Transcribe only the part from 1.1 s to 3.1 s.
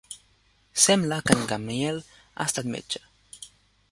que en Gamliel ha estat metge.